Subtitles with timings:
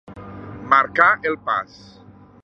[0.71, 1.77] Marcar el pas.